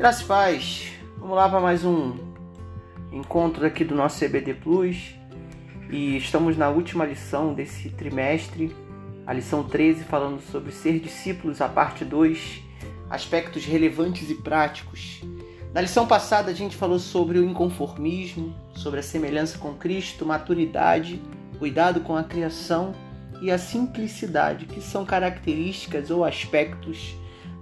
Graças 0.00 0.22
paz. 0.22 0.92
Vamos 1.18 1.36
lá 1.36 1.46
para 1.46 1.60
mais 1.60 1.84
um 1.84 2.16
encontro 3.12 3.66
aqui 3.66 3.84
do 3.84 3.94
nosso 3.94 4.18
CBD 4.18 4.54
Plus. 4.54 5.14
E 5.90 6.16
estamos 6.16 6.56
na 6.56 6.70
última 6.70 7.04
lição 7.04 7.52
desse 7.52 7.90
trimestre, 7.90 8.74
a 9.26 9.34
lição 9.34 9.62
13, 9.62 10.04
falando 10.04 10.40
sobre 10.40 10.72
ser 10.72 10.98
discípulos, 11.00 11.60
a 11.60 11.68
parte 11.68 12.02
2, 12.02 12.62
aspectos 13.10 13.66
relevantes 13.66 14.30
e 14.30 14.36
práticos. 14.36 15.20
Na 15.74 15.82
lição 15.82 16.06
passada 16.06 16.50
a 16.50 16.54
gente 16.54 16.76
falou 16.76 16.98
sobre 16.98 17.38
o 17.38 17.44
inconformismo, 17.44 18.56
sobre 18.74 19.00
a 19.00 19.02
semelhança 19.02 19.58
com 19.58 19.74
Cristo, 19.74 20.24
maturidade, 20.24 21.20
cuidado 21.58 22.00
com 22.00 22.16
a 22.16 22.24
criação 22.24 22.94
e 23.42 23.50
a 23.50 23.58
simplicidade, 23.58 24.64
que 24.64 24.80
são 24.80 25.04
características 25.04 26.10
ou 26.10 26.24
aspectos 26.24 27.14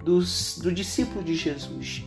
dos, 0.05 0.57
do 0.63 0.71
discípulo 0.71 1.25
de 1.25 1.35
Jesus. 1.35 2.05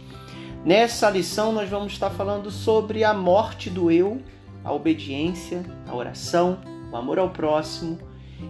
Nessa 0.63 1.09
lição, 1.09 1.51
nós 1.51 1.67
vamos 1.67 1.91
estar 1.91 2.11
falando 2.11 2.51
sobre 2.51 3.03
a 3.03 3.15
morte 3.15 3.67
do 3.67 3.89
eu, 3.89 4.21
a 4.63 4.71
obediência, 4.71 5.65
a 5.87 5.95
oração, 5.95 6.61
o 6.91 6.95
amor 6.95 7.17
ao 7.17 7.31
próximo 7.31 7.97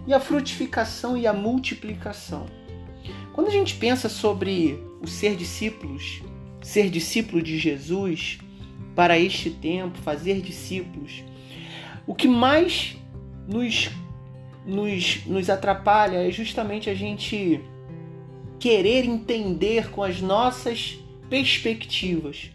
e 0.05 0.13
a 0.13 0.19
frutificação 0.19 1.17
e 1.17 1.25
a 1.25 1.31
multiplicação. 1.31 2.47
Quando 3.31 3.47
a 3.47 3.51
gente 3.51 3.75
pensa 3.75 4.09
sobre 4.09 4.77
o 5.01 5.07
ser 5.07 5.37
discípulos, 5.37 6.21
ser 6.61 6.89
discípulo 6.89 7.41
de 7.41 7.57
Jesus 7.57 8.39
para 8.93 9.17
este 9.17 9.49
tempo, 9.49 9.97
fazer 9.99 10.41
discípulos, 10.41 11.23
o 12.05 12.13
que 12.13 12.27
mais 12.27 12.97
nos, 13.47 13.89
nos, 14.65 15.25
nos 15.25 15.49
atrapalha 15.49 16.27
é 16.27 16.29
justamente 16.29 16.89
a 16.89 16.93
gente 16.93 17.61
querer 18.59 19.05
entender 19.05 19.89
com 19.91 20.03
as 20.03 20.19
nossas 20.19 21.00
perspectivas, 21.31 22.51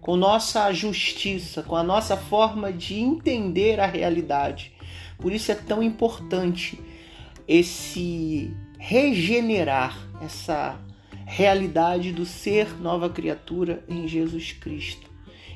com 0.00 0.16
nossa 0.16 0.72
justiça, 0.72 1.62
com 1.62 1.76
a 1.76 1.84
nossa 1.84 2.16
forma 2.16 2.72
de 2.72 2.98
entender 2.98 3.78
a 3.78 3.86
realidade. 3.86 4.72
Por 5.18 5.32
isso 5.32 5.52
é 5.52 5.54
tão 5.54 5.80
importante 5.80 6.80
esse 7.46 8.52
regenerar 8.76 9.96
essa 10.20 10.80
realidade 11.26 12.12
do 12.12 12.26
ser 12.26 12.80
nova 12.80 13.08
criatura 13.08 13.84
em 13.88 14.08
Jesus 14.08 14.50
Cristo. 14.50 15.08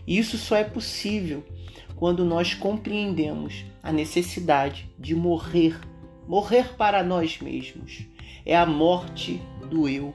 E 0.06 0.16
isso 0.16 0.38
só 0.38 0.54
é 0.54 0.62
possível 0.62 1.44
quando 1.96 2.24
nós 2.24 2.54
compreendemos 2.54 3.64
a 3.82 3.90
necessidade 3.90 4.88
de 4.96 5.16
morrer, 5.16 5.80
morrer 6.28 6.76
para 6.76 7.02
nós 7.02 7.40
mesmos. 7.40 8.06
É 8.46 8.56
a 8.56 8.66
morte 8.66 9.42
do 9.68 9.88
eu. 9.88 10.14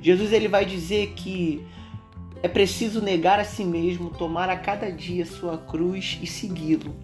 Jesus 0.00 0.32
ele 0.32 0.48
vai 0.48 0.64
dizer 0.64 1.12
que 1.14 1.64
é 2.44 2.48
preciso 2.48 3.00
negar 3.00 3.40
a 3.40 3.44
si 3.44 3.64
mesmo, 3.64 4.10
tomar 4.10 4.50
a 4.50 4.56
cada 4.58 4.92
dia 4.92 5.24
sua 5.24 5.56
cruz 5.56 6.18
e 6.22 6.26
segui-lo. 6.26 6.94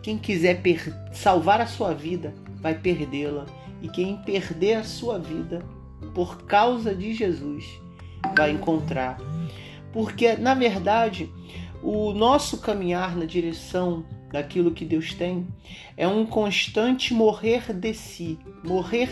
Quem 0.00 0.16
quiser 0.16 0.62
salvar 1.10 1.60
a 1.60 1.66
sua 1.66 1.92
vida, 1.92 2.32
vai 2.60 2.72
perdê-la. 2.72 3.46
E 3.82 3.88
quem 3.88 4.16
perder 4.18 4.74
a 4.74 4.84
sua 4.84 5.18
vida 5.18 5.66
por 6.14 6.42
causa 6.42 6.94
de 6.94 7.12
Jesus, 7.12 7.64
vai 8.36 8.52
encontrar. 8.52 9.18
Porque, 9.92 10.36
na 10.36 10.54
verdade, 10.54 11.28
o 11.82 12.12
nosso 12.12 12.58
caminhar 12.58 13.16
na 13.16 13.24
direção 13.24 14.06
daquilo 14.30 14.70
que 14.70 14.84
Deus 14.84 15.12
tem 15.14 15.48
é 15.96 16.06
um 16.06 16.24
constante 16.24 17.12
morrer 17.12 17.72
de 17.72 17.92
si, 17.92 18.38
morrer, 18.62 19.10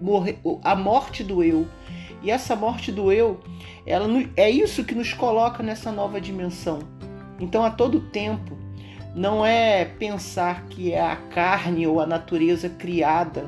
morrer 0.00 0.38
a 0.62 0.76
morte 0.76 1.24
do 1.24 1.42
eu 1.42 1.66
e 2.24 2.30
essa 2.30 2.56
morte 2.56 2.90
do 2.90 3.12
eu, 3.12 3.38
ela 3.84 4.08
é 4.34 4.48
isso 4.50 4.82
que 4.82 4.94
nos 4.94 5.12
coloca 5.12 5.62
nessa 5.62 5.92
nova 5.92 6.18
dimensão. 6.18 6.78
Então, 7.38 7.62
a 7.62 7.70
todo 7.70 8.00
tempo, 8.00 8.56
não 9.14 9.44
é 9.44 9.84
pensar 9.84 10.66
que 10.66 10.90
é 10.90 11.00
a 11.00 11.16
carne 11.16 11.86
ou 11.86 12.00
a 12.00 12.06
natureza 12.06 12.70
criada, 12.70 13.44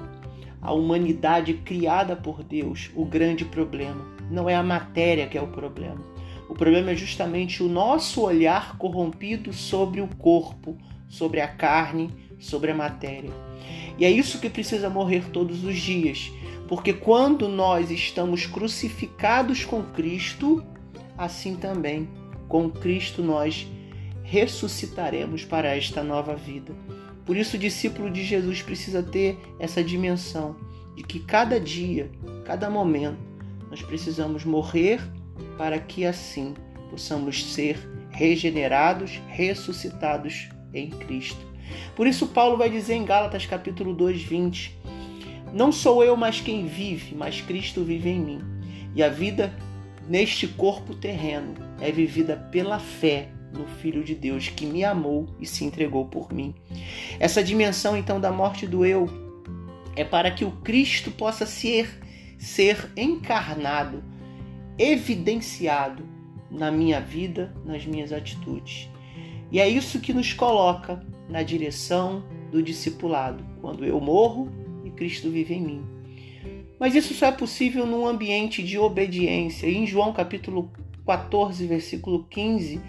a 0.60 0.74
humanidade 0.74 1.54
criada 1.54 2.14
por 2.14 2.44
Deus, 2.44 2.90
o 2.94 3.04
grande 3.06 3.46
problema. 3.46 4.04
Não 4.30 4.48
é 4.48 4.54
a 4.54 4.62
matéria 4.62 5.26
que 5.26 5.38
é 5.38 5.42
o 5.42 5.48
problema. 5.48 6.04
O 6.46 6.54
problema 6.54 6.90
é 6.90 6.94
justamente 6.94 7.62
o 7.62 7.68
nosso 7.68 8.20
olhar 8.20 8.76
corrompido 8.76 9.54
sobre 9.54 10.02
o 10.02 10.08
corpo, 10.18 10.76
sobre 11.08 11.40
a 11.40 11.48
carne, 11.48 12.10
sobre 12.38 12.70
a 12.70 12.74
matéria. 12.74 13.30
E 13.98 14.04
é 14.04 14.10
isso 14.10 14.38
que 14.38 14.50
precisa 14.50 14.90
morrer 14.90 15.30
todos 15.32 15.64
os 15.64 15.76
dias. 15.76 16.30
Porque 16.68 16.92
quando 16.92 17.48
nós 17.48 17.90
estamos 17.90 18.46
crucificados 18.46 19.64
com 19.64 19.82
Cristo, 19.82 20.64
assim 21.16 21.56
também 21.56 22.08
com 22.48 22.70
Cristo 22.70 23.22
nós 23.22 23.66
ressuscitaremos 24.22 25.44
para 25.44 25.76
esta 25.76 26.02
nova 26.02 26.34
vida. 26.34 26.74
Por 27.24 27.36
isso, 27.36 27.56
o 27.56 27.60
discípulo 27.60 28.10
de 28.10 28.24
Jesus 28.24 28.62
precisa 28.62 29.02
ter 29.02 29.38
essa 29.58 29.82
dimensão 29.82 30.56
de 30.96 31.02
que 31.02 31.20
cada 31.20 31.60
dia, 31.60 32.10
cada 32.44 32.68
momento, 32.68 33.18
nós 33.70 33.82
precisamos 33.82 34.44
morrer 34.44 35.00
para 35.58 35.78
que 35.78 36.04
assim 36.04 36.54
possamos 36.90 37.52
ser 37.52 37.78
regenerados, 38.10 39.20
ressuscitados 39.28 40.48
em 40.72 40.90
Cristo. 40.90 41.44
Por 41.94 42.06
isso, 42.06 42.28
Paulo 42.28 42.56
vai 42.56 42.70
dizer 42.70 42.94
em 42.94 43.04
Gálatas 43.04 43.44
capítulo 43.44 43.92
2, 43.92 44.22
20 44.22 44.78
não 45.52 45.72
sou 45.72 46.04
eu 46.04 46.16
mais 46.16 46.40
quem 46.40 46.66
vive, 46.66 47.14
mas 47.14 47.40
Cristo 47.40 47.84
vive 47.84 48.10
em 48.10 48.20
mim. 48.20 48.40
E 48.94 49.02
a 49.02 49.08
vida 49.08 49.54
neste 50.08 50.46
corpo 50.46 50.94
terreno 50.94 51.54
é 51.80 51.90
vivida 51.90 52.36
pela 52.36 52.78
fé 52.78 53.28
no 53.52 53.66
Filho 53.66 54.04
de 54.04 54.14
Deus 54.14 54.48
que 54.48 54.66
me 54.66 54.84
amou 54.84 55.28
e 55.40 55.46
se 55.46 55.64
entregou 55.64 56.06
por 56.06 56.32
mim. 56.32 56.54
Essa 57.18 57.42
dimensão 57.42 57.96
então 57.96 58.20
da 58.20 58.30
morte 58.30 58.66
do 58.66 58.84
eu 58.84 59.08
é 59.94 60.04
para 60.04 60.30
que 60.30 60.44
o 60.44 60.50
Cristo 60.50 61.10
possa 61.10 61.46
ser 61.46 62.00
ser 62.38 62.90
encarnado, 62.96 64.02
evidenciado 64.78 66.04
na 66.50 66.70
minha 66.70 67.00
vida, 67.00 67.54
nas 67.64 67.84
minhas 67.86 68.12
atitudes. 68.12 68.88
E 69.50 69.60
é 69.60 69.68
isso 69.68 70.00
que 70.00 70.12
nos 70.12 70.32
coloca 70.32 71.02
na 71.28 71.42
direção 71.42 72.24
do 72.50 72.62
discipulado. 72.62 73.44
Quando 73.60 73.84
eu 73.84 74.00
morro, 74.00 74.50
Cristo 74.96 75.30
vive 75.30 75.54
em 75.54 75.60
mim. 75.60 75.84
Mas 76.78 76.94
isso 76.94 77.14
só 77.14 77.26
é 77.26 77.32
possível 77.32 77.86
num 77.86 78.06
ambiente 78.06 78.62
de 78.62 78.78
obediência. 78.78 79.66
Em 79.66 79.86
João 79.86 80.12
capítulo 80.12 80.70
14, 81.06 81.66
versículo 81.66 82.24
15, 82.28 82.80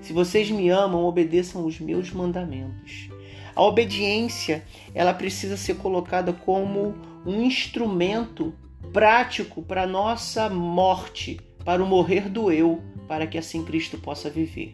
se 0.00 0.12
vocês 0.12 0.50
me 0.50 0.68
amam, 0.68 1.04
obedeçam 1.04 1.66
os 1.66 1.80
meus 1.80 2.12
mandamentos. 2.12 3.08
A 3.54 3.62
obediência, 3.62 4.64
ela 4.94 5.12
precisa 5.12 5.56
ser 5.56 5.76
colocada 5.76 6.32
como 6.32 6.94
um 7.24 7.42
instrumento 7.42 8.54
prático 8.92 9.62
para 9.62 9.86
nossa 9.86 10.48
morte, 10.48 11.40
para 11.64 11.82
o 11.82 11.86
morrer 11.86 12.28
do 12.28 12.52
eu, 12.52 12.82
para 13.08 13.26
que 13.26 13.36
assim 13.36 13.64
Cristo 13.64 13.98
possa 13.98 14.30
viver. 14.30 14.72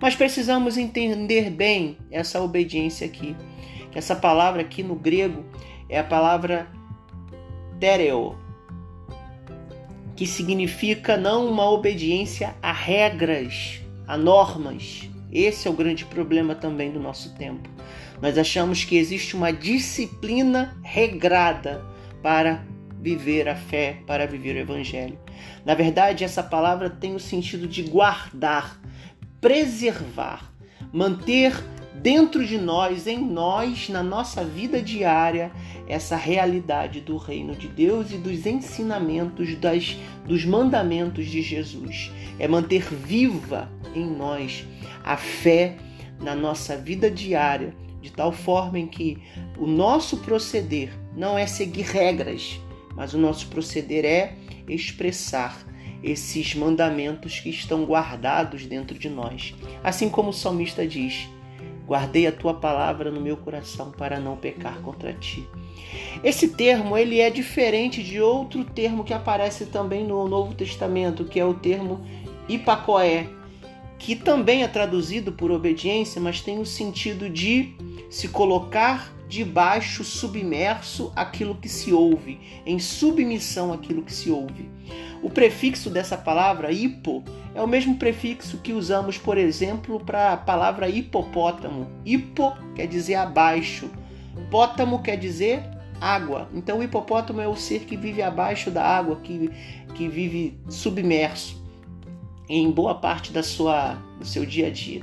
Mas 0.00 0.14
precisamos 0.14 0.76
entender 0.76 1.50
bem 1.50 1.96
essa 2.10 2.40
obediência 2.40 3.06
aqui. 3.06 3.34
Essa 3.94 4.14
palavra 4.14 4.60
aqui 4.60 4.82
no 4.82 4.94
grego, 4.94 5.44
é 5.88 5.98
a 5.98 6.04
palavra 6.04 6.66
tereo, 7.78 8.36
que 10.16 10.26
significa 10.26 11.16
não 11.16 11.48
uma 11.48 11.68
obediência 11.70 12.54
a 12.62 12.72
regras, 12.72 13.80
a 14.06 14.16
normas. 14.16 15.08
Esse 15.32 15.66
é 15.66 15.70
o 15.70 15.74
grande 15.74 16.04
problema 16.04 16.54
também 16.54 16.92
do 16.92 17.00
nosso 17.00 17.34
tempo. 17.34 17.68
Nós 18.22 18.38
achamos 18.38 18.84
que 18.84 18.96
existe 18.96 19.36
uma 19.36 19.52
disciplina 19.52 20.76
regrada 20.82 21.84
para 22.22 22.64
viver 23.00 23.48
a 23.48 23.56
fé, 23.56 23.98
para 24.06 24.26
viver 24.26 24.56
o 24.56 24.60
evangelho. 24.60 25.18
Na 25.64 25.74
verdade, 25.74 26.24
essa 26.24 26.42
palavra 26.42 26.88
tem 26.88 27.14
o 27.14 27.20
sentido 27.20 27.66
de 27.66 27.82
guardar, 27.82 28.80
preservar, 29.40 30.50
manter 30.92 31.52
dentro 32.04 32.46
de 32.46 32.58
nós, 32.58 33.06
em 33.06 33.18
nós, 33.18 33.88
na 33.88 34.02
nossa 34.02 34.44
vida 34.44 34.82
diária, 34.82 35.50
essa 35.88 36.16
realidade 36.16 37.00
do 37.00 37.16
reino 37.16 37.56
de 37.56 37.66
Deus 37.66 38.10
e 38.10 38.18
dos 38.18 38.44
ensinamentos, 38.44 39.54
das, 39.54 39.96
dos 40.26 40.44
mandamentos 40.44 41.24
de 41.24 41.40
Jesus. 41.40 42.12
É 42.38 42.46
manter 42.46 42.84
viva 42.92 43.72
em 43.94 44.04
nós 44.04 44.66
a 45.02 45.16
fé 45.16 45.78
na 46.20 46.34
nossa 46.34 46.76
vida 46.76 47.10
diária, 47.10 47.74
de 48.02 48.12
tal 48.12 48.32
forma 48.32 48.78
em 48.78 48.86
que 48.86 49.16
o 49.56 49.66
nosso 49.66 50.18
proceder 50.18 50.92
não 51.16 51.38
é 51.38 51.46
seguir 51.46 51.86
regras, 51.86 52.60
mas 52.94 53.14
o 53.14 53.18
nosso 53.18 53.46
proceder 53.46 54.04
é 54.04 54.34
expressar 54.68 55.58
esses 56.02 56.54
mandamentos 56.54 57.40
que 57.40 57.48
estão 57.48 57.86
guardados 57.86 58.66
dentro 58.66 58.98
de 58.98 59.08
nós. 59.08 59.54
Assim 59.82 60.10
como 60.10 60.28
o 60.28 60.34
salmista 60.34 60.86
diz: 60.86 61.32
Guardei 61.86 62.26
a 62.26 62.32
tua 62.32 62.54
palavra 62.54 63.10
no 63.10 63.20
meu 63.20 63.36
coração 63.36 63.90
para 63.90 64.18
não 64.18 64.36
pecar 64.36 64.80
contra 64.80 65.12
ti. 65.12 65.46
Esse 66.22 66.48
termo 66.48 66.96
ele 66.96 67.20
é 67.20 67.28
diferente 67.28 68.02
de 68.02 68.20
outro 68.20 68.64
termo 68.64 69.04
que 69.04 69.12
aparece 69.12 69.66
também 69.66 70.04
no 70.04 70.26
Novo 70.26 70.54
Testamento, 70.54 71.24
que 71.24 71.38
é 71.38 71.44
o 71.44 71.54
termo 71.54 72.04
ipacoé, 72.48 73.28
que 73.98 74.16
também 74.16 74.62
é 74.62 74.68
traduzido 74.68 75.32
por 75.32 75.50
obediência, 75.50 76.20
mas 76.20 76.40
tem 76.40 76.58
o 76.58 76.66
sentido 76.66 77.28
de 77.28 77.74
se 78.10 78.28
colocar 78.28 79.12
debaixo, 79.28 80.04
submerso 80.04 81.12
aquilo 81.16 81.54
que 81.54 81.68
se 81.68 81.92
ouve, 81.92 82.38
em 82.64 82.78
submissão 82.78 83.72
àquilo 83.72 84.02
que 84.02 84.12
se 84.12 84.30
ouve. 84.30 84.68
O 85.24 85.30
prefixo 85.30 85.88
dessa 85.88 86.18
palavra, 86.18 86.70
hipo, 86.70 87.24
é 87.54 87.62
o 87.62 87.66
mesmo 87.66 87.96
prefixo 87.96 88.58
que 88.58 88.74
usamos, 88.74 89.16
por 89.16 89.38
exemplo, 89.38 89.98
para 89.98 90.34
a 90.34 90.36
palavra 90.36 90.86
hipopótamo. 90.86 91.90
Hipo 92.04 92.54
quer 92.74 92.86
dizer 92.86 93.14
abaixo, 93.14 93.90
pótamo 94.50 95.00
quer 95.02 95.16
dizer 95.16 95.62
água. 95.98 96.46
Então 96.52 96.78
o 96.78 96.82
hipopótamo 96.82 97.40
é 97.40 97.48
o 97.48 97.56
ser 97.56 97.86
que 97.86 97.96
vive 97.96 98.20
abaixo 98.20 98.70
da 98.70 98.84
água, 98.84 99.16
que, 99.16 99.50
que 99.94 100.08
vive 100.08 100.60
submerso 100.68 101.58
em 102.46 102.70
boa 102.70 102.94
parte 102.94 103.32
da 103.32 103.42
sua, 103.42 103.94
do 104.18 104.26
seu 104.26 104.44
dia 104.44 104.66
a 104.66 104.70
dia, 104.70 105.00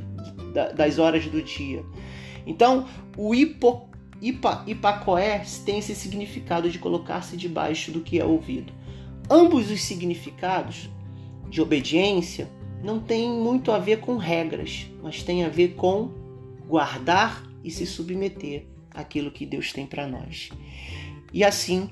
das 0.75 0.99
horas 0.99 1.25
do 1.25 1.41
dia. 1.41 1.83
Então, 2.45 2.85
o 3.17 3.33
hipo, 3.33 3.89
ipa, 4.21 4.63
ipacoé 4.67 5.41
tem 5.65 5.79
esse 5.79 5.95
significado 5.95 6.69
de 6.69 6.77
colocar-se 6.77 7.35
debaixo 7.35 7.91
do 7.91 8.01
que 8.01 8.19
é 8.19 8.23
ouvido. 8.23 8.71
Ambos 9.31 9.71
os 9.71 9.81
significados 9.81 10.89
de 11.49 11.61
obediência 11.61 12.49
não 12.83 12.99
têm 12.99 13.29
muito 13.31 13.71
a 13.71 13.79
ver 13.79 14.01
com 14.01 14.17
regras, 14.17 14.87
mas 15.01 15.23
tem 15.23 15.45
a 15.45 15.47
ver 15.47 15.69
com 15.75 16.11
guardar 16.67 17.41
e 17.63 17.71
se 17.71 17.85
submeter 17.85 18.65
àquilo 18.93 19.31
que 19.31 19.45
Deus 19.45 19.71
tem 19.71 19.87
para 19.87 20.05
nós. 20.05 20.49
E 21.31 21.45
assim, 21.45 21.89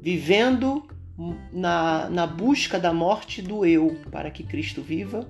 vivendo 0.00 0.84
na, 1.52 2.08
na 2.08 2.24
busca 2.24 2.78
da 2.78 2.92
morte 2.92 3.42
do 3.42 3.66
eu 3.66 3.98
para 4.12 4.30
que 4.30 4.44
Cristo 4.44 4.80
viva, 4.80 5.28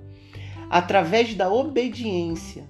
através 0.69 1.33
da 1.33 1.51
obediência, 1.51 2.67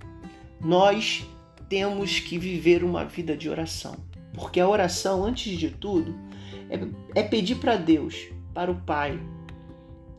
nós 0.61 1.27
temos 1.67 2.21
que 2.21 2.37
viver 2.37 2.85
uma 2.85 3.03
vida 3.03 3.35
de 3.35 3.49
oração. 3.49 3.97
Porque 4.33 4.61
a 4.61 4.69
oração, 4.69 5.25
antes 5.25 5.57
de 5.57 5.71
tudo, 5.71 6.15
é, 6.69 7.19
é 7.19 7.23
pedir 7.23 7.55
para 7.55 7.75
Deus, 7.75 8.33
para 8.55 8.71
o 8.71 8.75
Pai, 8.75 9.19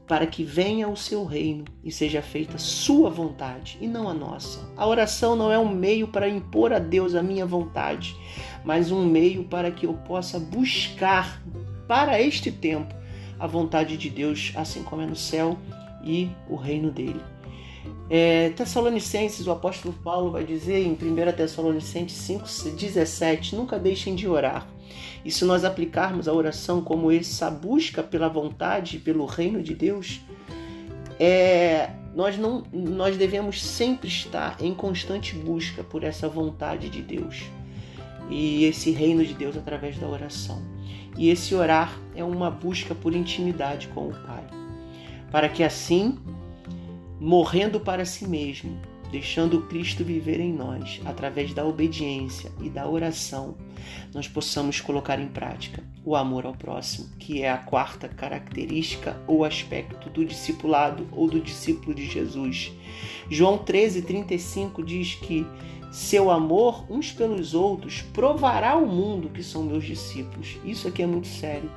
para 0.07 0.27
que 0.27 0.45
venha 0.45 0.89
o 0.89 0.97
seu 0.97 1.25
reino 1.25 1.65
e 1.83 1.91
seja 1.91 2.21
feita 2.21 2.59
sua 2.59 3.09
vontade 3.11 3.79
e 3.81 3.89
não 3.89 4.09
a 4.09 4.15
nossa. 4.15 4.71
A 4.77 4.87
oração 4.87 5.35
não 5.35 5.51
é 5.51 5.59
um 5.59 5.69
meio 5.69 6.07
para 6.07 6.29
impor 6.29 6.73
a 6.73 6.79
Deus 6.79 7.15
a 7.15 7.23
minha 7.23 7.47
vontade, 7.47 8.15
mas 8.63 8.93
um 8.93 9.05
meio 9.05 9.45
para 9.45 9.71
que 9.71 9.87
eu 9.87 9.95
possa 9.95 10.39
buscar 10.39 11.43
para 11.89 12.21
este 12.21 12.53
tempo 12.53 12.95
a 13.39 13.47
vontade 13.47 13.97
de 13.97 14.11
Deus, 14.11 14.53
assim 14.55 14.83
como 14.83 15.03
é 15.03 15.07
no 15.07 15.17
céu 15.17 15.59
e 16.05 16.31
o 16.49 16.57
reino 16.57 16.91
dele. 16.91 17.21
É, 18.09 18.51
Tessalonicenses, 18.51 19.47
o 19.47 19.51
apóstolo 19.51 19.95
Paulo 20.05 20.31
vai 20.31 20.45
dizer 20.45 20.85
em 20.85 20.93
1 20.93 21.33
Tessalonicenses 21.37 22.29
5,17: 22.29 23.55
Nunca 23.55 23.79
deixem 23.79 24.15
de 24.15 24.29
orar. 24.29 24.69
E 25.25 25.31
se 25.31 25.45
nós 25.45 25.65
aplicarmos 25.65 26.29
a 26.29 26.33
oração 26.33 26.81
como 26.81 27.11
essa 27.11 27.51
busca 27.51 28.03
pela 28.03 28.29
vontade, 28.29 28.99
pelo 28.99 29.27
reino 29.27 29.63
de 29.63 29.75
Deus, 29.75 30.21
é, 31.19 31.91
nós, 32.15 32.39
não, 32.39 32.65
nós 32.73 33.17
devemos 33.17 33.63
sempre 33.63 34.09
estar 34.09 34.57
em 34.61 34.75
constante 34.75 35.35
busca 35.35 35.83
por 35.83 36.05
essa 36.05 36.29
vontade 36.29 36.89
de 36.89 37.03
Deus 37.03 37.45
e 38.31 38.65
esse 38.65 38.91
reino 38.91 39.25
de 39.25 39.35
Deus 39.35 39.57
através 39.57 39.99
da 39.99 40.07
oração. 40.07 40.63
E 41.17 41.31
esse 41.31 41.55
orar 41.55 41.99
é 42.15 42.23
uma 42.23 42.51
busca 42.51 42.95
por 42.95 43.15
intimidade 43.15 43.89
com 43.89 44.09
o 44.09 44.13
Pai, 44.13 44.45
para 45.31 45.49
que 45.49 45.63
assim, 45.63 46.19
morrendo 47.19 47.81
para 47.81 48.05
si 48.05 48.27
mesmo, 48.27 48.79
deixando 49.17 49.63
Cristo 49.63 50.05
viver 50.05 50.41
em 50.41 50.53
nós, 50.53 51.01
através 51.07 51.55
da 51.55 51.65
obediência 51.65 52.53
e 52.61 52.69
da 52.69 52.87
oração, 52.87 53.57
nós 54.13 54.29
possamos 54.29 54.79
colocar 54.79 55.19
em 55.19 55.27
prática 55.27 55.83
o 56.05 56.15
amor 56.15 56.45
ao 56.45 56.53
próximo, 56.53 57.09
que 57.19 57.41
é 57.41 57.51
a 57.51 57.57
quarta 57.57 58.11
característica 58.11 59.19
ou 59.27 59.43
aspecto 59.43 60.11
do 60.11 60.23
discipulado 60.23 61.09
ou 61.13 61.31
do 61.31 61.41
discípulo 61.41 61.95
de 61.95 62.05
Jesus. 62.05 62.71
João 63.31 63.57
13:35 63.57 64.85
diz 64.85 65.15
que 65.15 65.47
seu 65.91 66.31
amor 66.31 66.85
uns 66.91 67.11
pelos 67.11 67.55
outros 67.55 68.03
provará 68.13 68.73
ao 68.73 68.85
mundo 68.85 69.31
que 69.31 69.43
são 69.43 69.63
meus 69.63 69.85
discípulos. 69.85 70.59
Isso 70.63 70.87
aqui 70.89 71.03
é 71.03 71.07
muito 71.07 71.27
sério, 71.27 71.71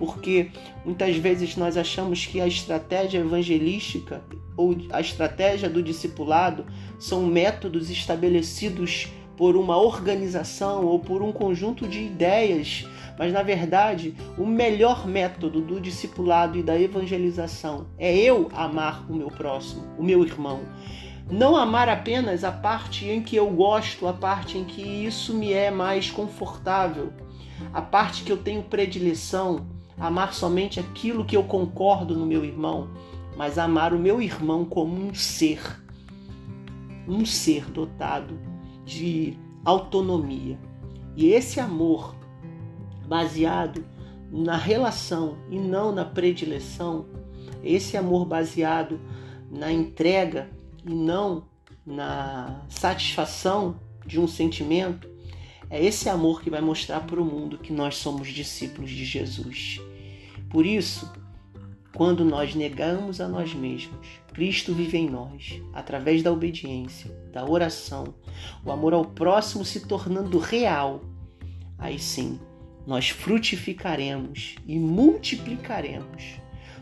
porque 0.00 0.50
muitas 0.82 1.14
vezes 1.16 1.56
nós 1.56 1.76
achamos 1.76 2.24
que 2.24 2.40
a 2.40 2.46
estratégia 2.46 3.18
evangelística 3.18 4.24
ou 4.56 4.74
a 4.90 4.98
estratégia 4.98 5.68
do 5.68 5.82
discipulado 5.82 6.64
são 6.98 7.26
métodos 7.26 7.90
estabelecidos 7.90 9.08
por 9.36 9.56
uma 9.56 9.76
organização 9.76 10.86
ou 10.86 10.98
por 10.98 11.20
um 11.20 11.32
conjunto 11.32 11.86
de 11.86 12.02
ideias, 12.02 12.86
mas 13.18 13.30
na 13.30 13.42
verdade, 13.42 14.14
o 14.38 14.46
melhor 14.46 15.06
método 15.06 15.60
do 15.60 15.78
discipulado 15.78 16.58
e 16.58 16.62
da 16.62 16.80
evangelização 16.80 17.86
é 17.98 18.16
eu 18.16 18.48
amar 18.54 19.04
o 19.10 19.14
meu 19.14 19.28
próximo, 19.28 19.84
o 19.98 20.02
meu 20.02 20.24
irmão. 20.24 20.60
Não 21.30 21.56
amar 21.56 21.90
apenas 21.90 22.42
a 22.42 22.50
parte 22.50 23.06
em 23.06 23.22
que 23.22 23.36
eu 23.36 23.48
gosto, 23.50 24.08
a 24.08 24.14
parte 24.14 24.56
em 24.56 24.64
que 24.64 24.82
isso 24.82 25.34
me 25.34 25.52
é 25.52 25.70
mais 25.70 26.10
confortável, 26.10 27.12
a 27.72 27.82
parte 27.82 28.24
que 28.24 28.32
eu 28.32 28.38
tenho 28.38 28.62
predileção, 28.62 29.66
amar 30.00 30.32
somente 30.32 30.80
aquilo 30.80 31.24
que 31.24 31.36
eu 31.36 31.44
concordo 31.44 32.16
no 32.16 32.24
meu 32.24 32.42
irmão, 32.44 32.88
mas 33.36 33.58
amar 33.58 33.92
o 33.92 33.98
meu 33.98 34.20
irmão 34.20 34.64
como 34.64 34.96
um 34.96 35.14
ser, 35.14 35.60
um 37.06 37.24
ser 37.26 37.70
dotado 37.70 38.38
de 38.84 39.36
autonomia. 39.64 40.58
E 41.14 41.28
esse 41.28 41.60
amor 41.60 42.16
baseado 43.06 43.84
na 44.30 44.56
relação 44.56 45.36
e 45.50 45.58
não 45.58 45.92
na 45.92 46.04
predileção, 46.04 47.06
esse 47.62 47.96
amor 47.96 48.24
baseado 48.24 48.98
na 49.50 49.70
entrega 49.70 50.50
e 50.86 50.94
não 50.94 51.44
na 51.84 52.64
satisfação 52.68 53.80
de 54.06 54.18
um 54.18 54.26
sentimento, 54.26 55.10
é 55.68 55.84
esse 55.84 56.08
amor 56.08 56.42
que 56.42 56.50
vai 56.50 56.60
mostrar 56.60 57.00
para 57.00 57.20
o 57.20 57.24
mundo 57.24 57.58
que 57.58 57.72
nós 57.72 57.96
somos 57.96 58.28
discípulos 58.28 58.90
de 58.90 59.04
Jesus. 59.04 59.80
Por 60.50 60.66
isso, 60.66 61.10
quando 61.94 62.24
nós 62.24 62.54
negamos 62.54 63.20
a 63.20 63.28
nós 63.28 63.54
mesmos, 63.54 64.06
Cristo 64.32 64.74
vive 64.74 64.98
em 64.98 65.08
nós, 65.08 65.62
através 65.72 66.22
da 66.22 66.32
obediência, 66.32 67.10
da 67.32 67.44
oração, 67.44 68.14
o 68.64 68.70
amor 68.70 68.92
ao 68.92 69.04
próximo 69.04 69.64
se 69.64 69.86
tornando 69.86 70.38
real. 70.38 71.02
Aí 71.78 71.98
sim, 71.98 72.38
nós 72.86 73.08
frutificaremos 73.10 74.56
e 74.66 74.78
multiplicaremos. 74.78 76.40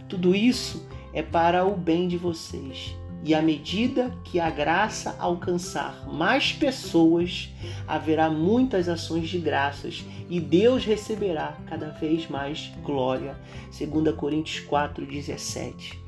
Tudo 0.08 0.34
isso 0.34 0.88
é 1.12 1.22
para 1.22 1.64
o 1.64 1.76
bem 1.76 2.08
de 2.08 2.16
vocês 2.16 2.96
e 3.28 3.35
à 3.35 3.42
medida 3.42 4.11
que 4.25 4.40
a 4.40 4.49
graça 4.49 5.14
alcançar 5.18 6.06
mais 6.11 6.50
pessoas, 6.50 7.52
haverá 7.87 8.30
muitas 8.30 8.88
ações 8.88 9.28
de 9.28 9.38
graças 9.38 10.02
e 10.30 10.40
Deus 10.40 10.87
receberá 10.87 11.54
cada 11.66 11.90
vez 11.90 12.26
mais 12.26 12.73
glória. 12.82 13.37
2 13.66 14.16
Coríntios 14.16 14.66
4:17. 14.66 15.99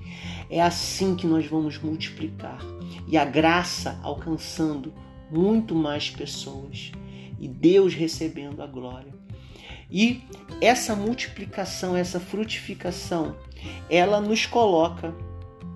É 0.48 0.62
assim 0.62 1.14
que 1.14 1.26
nós 1.26 1.44
vamos 1.44 1.78
multiplicar 1.78 2.58
e 3.06 3.18
a 3.18 3.24
graça 3.26 4.00
alcançando 4.02 4.90
muito 5.30 5.74
mais 5.74 6.08
pessoas 6.08 6.90
e 7.38 7.46
Deus 7.46 7.92
recebendo 7.92 8.62
a 8.62 8.66
glória. 8.66 9.12
E 9.90 10.22
essa 10.58 10.96
multiplicação, 10.96 11.94
essa 11.94 12.18
frutificação, 12.18 13.36
ela 13.90 14.22
nos 14.22 14.46
coloca 14.46 15.14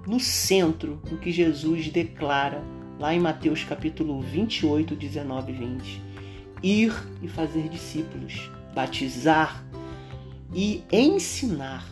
no 0.07 0.21
centro 0.21 0.97
do 1.09 1.17
que 1.17 1.33
Jesus 1.33 1.89
declara 1.89 2.63
lá 2.99 3.15
em 3.15 3.21
Mateus 3.21 3.65
capítulo 3.65 4.21
28, 4.21 4.95
19 4.95 5.53
e 5.53 5.55
20. 5.55 6.03
Ir 6.63 6.95
e 7.23 7.29
fazer 7.29 7.69
discípulos, 7.69 8.51
batizar 8.75 9.65
e 10.55 10.83
ensinar 10.91 11.87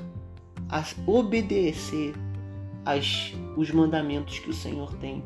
a 0.68 0.84
obedecer 1.06 2.14
as, 2.84 3.32
os 3.56 3.70
mandamentos 3.70 4.38
que 4.38 4.50
o 4.50 4.54
Senhor 4.54 4.94
tem 4.96 5.22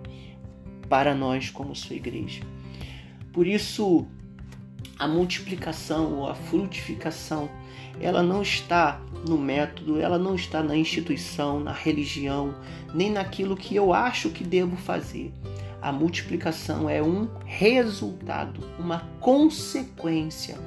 para 0.88 1.14
nós 1.14 1.50
como 1.50 1.74
sua 1.74 1.96
igreja. 1.96 2.42
Por 3.32 3.46
isso, 3.46 4.06
a 4.98 5.06
multiplicação 5.06 6.14
ou 6.14 6.28
a 6.28 6.34
frutificação, 6.34 7.50
ela 8.00 8.22
não 8.22 8.42
está 8.42 9.00
no 9.26 9.38
método, 9.38 10.00
ela 10.00 10.18
não 10.18 10.34
está 10.34 10.62
na 10.62 10.76
instituição, 10.76 11.60
na 11.60 11.72
religião, 11.72 12.54
nem 12.94 13.10
naquilo 13.10 13.56
que 13.56 13.74
eu 13.74 13.92
acho 13.92 14.30
que 14.30 14.44
devo 14.44 14.76
fazer. 14.76 15.32
A 15.80 15.92
multiplicação 15.92 16.88
é 16.88 17.02
um 17.02 17.28
resultado, 17.44 18.60
uma 18.78 19.00
consequência. 19.20 20.58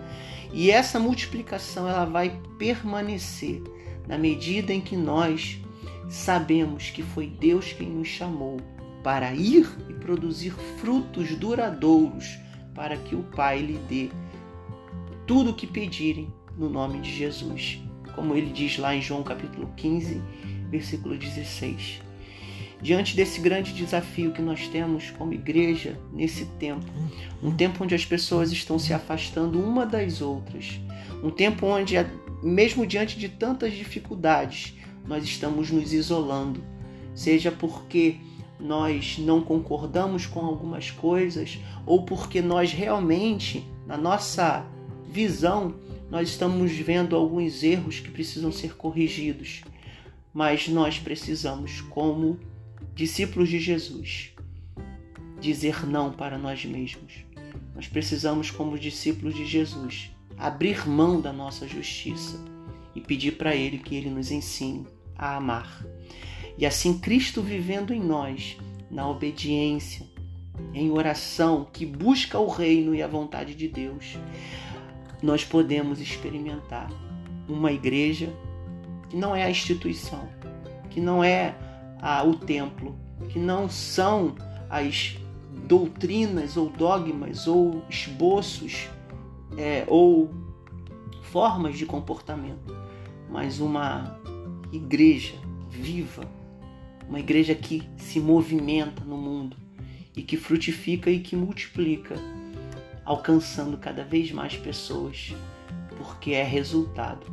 E 0.52 0.72
essa 0.72 1.00
multiplicação 1.00 1.88
ela 1.88 2.06
vai 2.06 2.40
permanecer 2.58 3.62
na 4.08 4.18
medida 4.18 4.74
em 4.74 4.82
que 4.82 4.96
nós 4.96 5.60
sabemos 6.10 6.90
que 6.90 7.04
foi 7.04 7.28
Deus 7.28 7.74
quem 7.74 7.90
nos 7.90 8.08
chamou 8.08 8.58
para 9.04 9.34
ir 9.34 9.70
e 9.88 9.94
produzir 9.94 10.52
frutos 10.80 11.36
duradouros 11.36 12.40
para 12.74 12.98
que 12.98 13.16
o 13.16 13.24
Pai 13.24 13.62
lhe 13.62 13.78
dê 13.90 14.10
tudo 15.26 15.52
o 15.52 15.54
que 15.54 15.68
pedirem 15.68 16.34
no 16.58 16.70
nome 16.70 17.00
de 17.00 17.12
Jesus. 17.12 17.80
Como 18.16 18.36
ele 18.36 18.52
diz 18.52 18.78
lá 18.78 18.96
em 18.96 19.02
João 19.02 19.24
capítulo 19.24 19.72
15, 19.78 20.22
versículo 20.70 21.18
16. 21.18 22.02
Diante 22.82 23.16
desse 23.16 23.42
grande 23.42 23.74
desafio 23.74 24.32
que 24.32 24.42
nós 24.42 24.68
temos 24.70 25.12
como 25.12 25.34
igreja 25.34 26.00
nesse 26.14 26.46
tempo, 26.58 26.86
um 27.44 27.52
tempo 27.52 27.84
onde 27.84 27.94
as 27.94 28.06
pessoas 28.06 28.52
estão 28.52 28.80
se 28.80 28.94
afastando 28.94 29.62
uma 29.62 29.86
das 29.86 30.22
outras, 30.22 30.80
um 31.22 31.30
tempo 31.30 31.66
onde, 31.66 31.96
mesmo 32.42 32.88
diante 32.88 33.20
de 33.20 33.28
tantas 33.28 33.74
dificuldades, 33.74 34.74
nós 35.06 35.26
estamos 35.26 35.70
nos 35.70 35.92
isolando, 35.92 36.64
seja 37.14 37.52
porque 37.52 38.18
nós 38.60 39.18
não 39.18 39.42
concordamos 39.42 40.26
com 40.26 40.42
algumas 40.46 40.92
coisas 40.92 41.60
ou 41.86 42.04
porque 42.04 42.42
nós 42.42 42.74
realmente, 42.74 43.66
na 43.88 43.98
nossa 43.98 44.66
visão, 45.10 45.76
nós 46.10 46.30
estamos 46.30 46.72
vendo 46.72 47.16
alguns 47.16 47.64
erros 47.64 48.00
que 48.00 48.12
precisam 48.12 48.52
ser 48.52 48.76
corrigidos. 48.76 49.62
Mas 50.34 50.68
nós 50.68 51.00
precisamos, 51.00 51.82
como 51.82 52.40
discípulos 52.94 53.50
de 53.50 53.60
Jesus, 53.60 54.32
dizer 55.40 55.86
não 55.86 56.12
para 56.12 56.38
nós 56.38 56.66
mesmos. 56.66 57.26
Nós 57.74 57.88
precisamos, 57.88 58.52
como 58.52 58.78
discípulos 58.78 59.34
de 59.34 59.46
Jesus, 59.46 60.12
abrir 60.38 60.88
mão 60.88 61.22
da 61.22 61.32
nossa 61.32 61.68
justiça 61.68 62.44
e 62.94 63.02
pedir 63.02 63.38
para 63.38 63.56
Ele 63.56 63.78
que 63.78 63.96
Ele 63.96 64.10
nos 64.10 64.32
ensine 64.32 64.86
a 65.16 65.36
amar. 65.38 65.86
E 66.60 66.66
assim, 66.66 67.00
Cristo 67.00 67.42
vivendo 67.42 67.94
em 67.94 68.02
nós, 68.02 68.58
na 68.92 69.08
obediência, 69.08 70.06
em 70.74 70.92
oração, 70.92 71.66
que 71.72 71.86
busca 71.86 72.38
o 72.38 72.50
reino 72.50 72.94
e 72.94 73.02
a 73.02 73.08
vontade 73.08 73.56
de 73.56 73.70
Deus, 73.70 74.18
nós 75.24 75.46
podemos 75.46 76.02
experimentar 76.02 76.92
uma 77.48 77.72
igreja 77.72 78.36
que 79.10 79.16
não 79.16 79.34
é 79.34 79.44
a 79.44 79.50
instituição, 79.50 80.28
que 80.90 81.00
não 81.00 81.24
é 81.24 81.56
a, 82.02 82.26
o 82.26 82.36
templo, 82.36 82.94
que 83.30 83.40
não 83.40 83.70
são 83.70 84.36
as 84.70 85.16
doutrinas 85.66 86.58
ou 86.58 86.70
dogmas 86.70 87.48
ou 87.48 87.86
esboços 87.90 88.90
é, 89.58 89.86
ou 89.88 90.30
formas 91.22 91.78
de 91.78 91.86
comportamento, 91.86 92.76
mas 93.30 93.62
uma 93.62 94.20
igreja 94.74 95.36
viva 95.70 96.39
uma 97.10 97.20
igreja 97.20 97.56
que 97.56 97.90
se 97.98 98.20
movimenta 98.20 99.04
no 99.04 99.18
mundo 99.18 99.58
e 100.16 100.22
que 100.22 100.38
frutifica 100.38 101.10
e 101.10 101.20
que 101.20 101.36
multiplica, 101.36 102.16
alcançando 103.04 103.78
cada 103.78 104.04
vez 104.04 104.32
mais 104.32 104.56
pessoas, 104.56 105.34
porque 105.98 106.34
é 106.34 106.44
resultado 106.44 107.26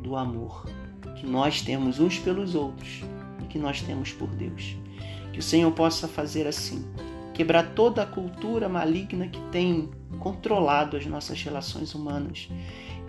do 0.00 0.16
amor 0.16 0.64
que 1.16 1.26
nós 1.26 1.60
temos 1.60 2.00
uns 2.00 2.18
pelos 2.18 2.54
outros 2.54 3.02
e 3.42 3.46
que 3.46 3.58
nós 3.58 3.82
temos 3.82 4.12
por 4.12 4.28
Deus. 4.28 4.76
Que 5.30 5.40
o 5.40 5.42
Senhor 5.42 5.70
possa 5.72 6.08
fazer 6.08 6.46
assim, 6.46 6.84
quebrar 7.34 7.74
toda 7.74 8.02
a 8.02 8.06
cultura 8.06 8.66
maligna 8.66 9.28
que 9.28 9.40
tem 9.50 9.90
controlado 10.18 10.96
as 10.96 11.04
nossas 11.04 11.42
relações 11.42 11.94
humanas 11.94 12.48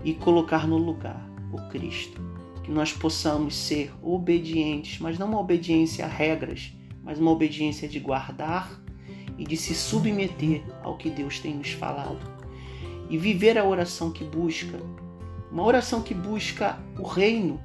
e 0.04 0.14
colocar 0.14 0.68
no 0.68 0.78
lugar 0.78 1.26
o 1.54 1.70
Cristo 1.70 2.22
que 2.70 2.76
nós 2.76 2.94
possamos 2.94 3.56
ser 3.56 3.92
obedientes, 4.00 5.00
mas 5.00 5.18
não 5.18 5.30
uma 5.30 5.40
obediência 5.40 6.06
a 6.06 6.08
regras, 6.08 6.72
mas 7.02 7.18
uma 7.18 7.32
obediência 7.32 7.88
de 7.88 8.00
guardar 8.00 8.80
e 9.40 9.44
de 9.44 9.58
se 9.58 9.74
submeter 9.74 10.62
ao 10.84 10.96
que 10.96 11.10
Deus 11.10 11.40
tem 11.40 11.56
nos 11.56 11.72
falado. 11.72 12.20
E 13.10 13.18
viver 13.18 13.58
a 13.58 13.66
oração 13.66 14.12
que 14.12 14.24
busca, 14.24 14.80
uma 15.52 15.64
oração 15.64 16.04
que 16.04 16.14
busca 16.14 16.78
o 17.00 17.02
reino 17.08 17.60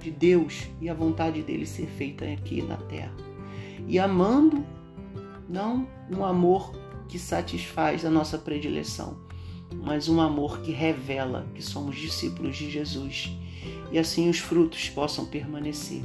de 0.00 0.10
Deus 0.10 0.66
e 0.80 0.88
a 0.88 0.94
vontade 0.94 1.42
dele 1.42 1.66
ser 1.66 1.86
feita 1.88 2.24
aqui 2.24 2.62
na 2.62 2.78
terra. 2.78 3.14
E 3.86 3.98
amando, 3.98 4.64
não 5.46 5.86
um 6.10 6.24
amor 6.24 6.72
que 7.10 7.18
satisfaz 7.18 8.06
a 8.06 8.10
nossa 8.10 8.38
predileção, 8.38 9.18
mas 9.84 10.08
um 10.08 10.18
amor 10.18 10.62
que 10.62 10.72
revela 10.72 11.46
que 11.54 11.60
somos 11.60 11.94
discípulos 11.96 12.56
de 12.56 12.70
Jesus 12.70 13.36
e 13.92 13.98
assim 13.98 14.28
os 14.28 14.38
frutos 14.38 14.88
possam 14.88 15.24
permanecer 15.26 16.02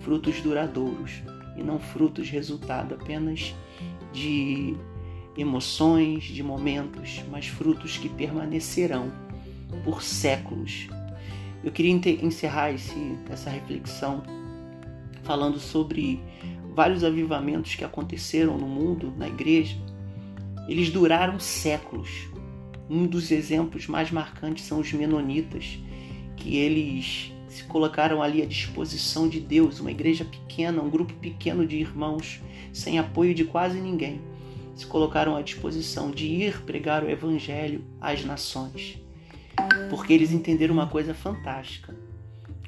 frutos 0.00 0.40
duradouros 0.40 1.22
e 1.56 1.62
não 1.62 1.78
frutos 1.78 2.28
resultado 2.30 2.94
apenas 2.94 3.54
de 4.12 4.74
emoções, 5.36 6.24
de 6.24 6.42
momentos, 6.42 7.22
mas 7.30 7.46
frutos 7.46 7.96
que 7.96 8.08
permanecerão 8.08 9.12
por 9.84 10.02
séculos. 10.02 10.88
Eu 11.62 11.70
queria 11.70 11.92
encerrar 12.24 12.72
esse, 12.72 13.16
essa 13.28 13.50
reflexão 13.50 14.22
falando 15.22 15.58
sobre 15.58 16.20
vários 16.74 17.04
avivamentos 17.04 17.74
que 17.74 17.84
aconteceram 17.84 18.56
no 18.56 18.66
mundo, 18.66 19.12
na 19.16 19.28
igreja. 19.28 19.76
Eles 20.68 20.90
duraram 20.90 21.38
séculos. 21.38 22.28
Um 22.88 23.06
dos 23.06 23.30
exemplos 23.30 23.86
mais 23.86 24.10
marcantes 24.10 24.64
são 24.64 24.80
os 24.80 24.92
menonitas, 24.92 25.78
que 26.40 26.56
eles 26.56 27.32
se 27.48 27.64
colocaram 27.64 28.22
ali 28.22 28.42
à 28.42 28.46
disposição 28.46 29.28
de 29.28 29.38
Deus, 29.38 29.78
uma 29.78 29.90
igreja 29.90 30.24
pequena, 30.24 30.82
um 30.82 30.88
grupo 30.88 31.12
pequeno 31.14 31.66
de 31.66 31.76
irmãos, 31.76 32.40
sem 32.72 32.98
apoio 32.98 33.34
de 33.34 33.44
quase 33.44 33.78
ninguém, 33.78 34.20
se 34.74 34.86
colocaram 34.86 35.36
à 35.36 35.42
disposição 35.42 36.10
de 36.10 36.26
ir 36.26 36.62
pregar 36.62 37.04
o 37.04 37.10
evangelho 37.10 37.84
às 38.00 38.24
nações. 38.24 38.98
Porque 39.90 40.12
eles 40.12 40.32
entenderam 40.32 40.72
uma 40.72 40.86
coisa 40.86 41.12
fantástica. 41.12 41.94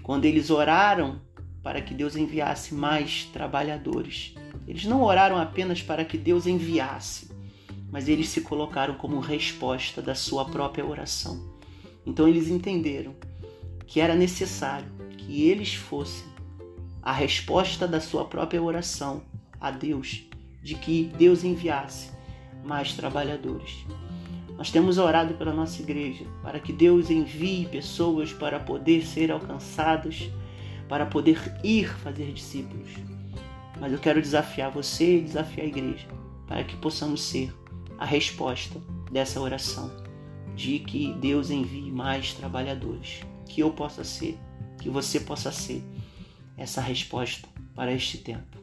Quando 0.02 0.26
eles 0.26 0.50
oraram 0.50 1.20
para 1.62 1.80
que 1.80 1.94
Deus 1.94 2.16
enviasse 2.16 2.74
mais 2.74 3.24
trabalhadores, 3.32 4.34
eles 4.68 4.84
não 4.84 5.02
oraram 5.02 5.38
apenas 5.38 5.80
para 5.80 6.04
que 6.04 6.18
Deus 6.18 6.46
enviasse, 6.46 7.30
mas 7.90 8.08
eles 8.08 8.28
se 8.28 8.40
colocaram 8.40 8.94
como 8.94 9.20
resposta 9.20 10.02
da 10.02 10.14
sua 10.14 10.44
própria 10.44 10.84
oração. 10.84 11.40
Então 12.04 12.26
eles 12.28 12.48
entenderam 12.48 13.14
que 13.86 14.00
era 14.00 14.14
necessário 14.14 14.90
que 15.16 15.48
eles 15.48 15.74
fossem 15.74 16.24
a 17.02 17.12
resposta 17.12 17.86
da 17.86 18.00
sua 18.00 18.24
própria 18.24 18.62
oração 18.62 19.22
a 19.60 19.70
Deus, 19.70 20.24
de 20.62 20.74
que 20.74 21.12
Deus 21.18 21.44
enviasse 21.44 22.10
mais 22.64 22.94
trabalhadores. 22.94 23.84
Nós 24.56 24.70
temos 24.70 24.98
orado 24.98 25.34
pela 25.34 25.52
nossa 25.52 25.82
igreja 25.82 26.24
para 26.42 26.60
que 26.60 26.72
Deus 26.72 27.10
envie 27.10 27.66
pessoas 27.66 28.32
para 28.32 28.60
poder 28.60 29.04
ser 29.04 29.32
alcançadas, 29.32 30.30
para 30.88 31.06
poder 31.06 31.38
ir 31.64 31.88
fazer 31.98 32.32
discípulos. 32.32 32.90
Mas 33.80 33.92
eu 33.92 33.98
quero 33.98 34.22
desafiar 34.22 34.70
você 34.70 35.18
e 35.18 35.22
desafiar 35.22 35.66
a 35.66 35.68
igreja 35.68 36.06
para 36.46 36.62
que 36.62 36.76
possamos 36.76 37.22
ser 37.22 37.52
a 37.98 38.04
resposta 38.04 38.80
dessa 39.10 39.40
oração, 39.40 39.90
de 40.54 40.78
que 40.78 41.12
Deus 41.14 41.50
envie 41.50 41.90
mais 41.90 42.34
trabalhadores 42.34 43.22
que 43.46 43.60
eu 43.60 43.72
possa 43.72 44.04
ser, 44.04 44.38
que 44.80 44.88
você 44.88 45.20
possa 45.20 45.50
ser 45.50 45.82
essa 46.56 46.80
resposta 46.80 47.48
para 47.74 47.92
este 47.92 48.18
tempo. 48.18 48.61